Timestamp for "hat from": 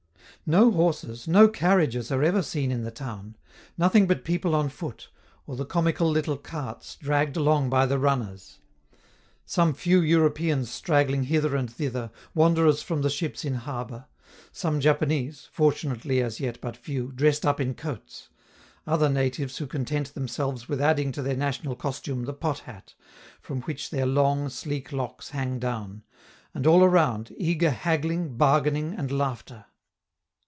22.59-23.61